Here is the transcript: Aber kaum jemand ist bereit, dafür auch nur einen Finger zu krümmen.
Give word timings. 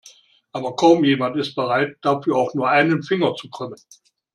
Aber 0.51 0.75
kaum 0.77 1.03
jemand 1.03 1.37
ist 1.37 1.53
bereit, 1.53 1.95
dafür 2.01 2.35
auch 2.35 2.55
nur 2.55 2.67
einen 2.71 3.03
Finger 3.03 3.35
zu 3.35 3.51
krümmen. 3.51 3.79